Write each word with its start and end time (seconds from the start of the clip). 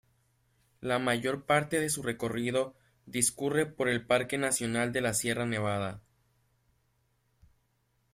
La 0.79 0.97
mayor 0.97 1.45
parte 1.45 1.79
de 1.79 1.87
su 1.91 2.01
recorrido 2.01 2.73
discurre 3.05 3.67
por 3.67 3.87
el 3.87 4.03
Parque 4.03 4.39
nacional 4.39 4.91
de 4.93 5.13
Sierra 5.13 5.45
Nevada. 5.45 6.01